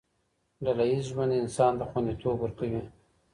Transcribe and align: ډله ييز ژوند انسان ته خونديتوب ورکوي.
ډله 0.63 0.83
ييز 0.91 1.03
ژوند 1.11 1.39
انسان 1.41 1.73
ته 1.79 1.85
خونديتوب 1.89 2.37
ورکوي. 2.41 2.81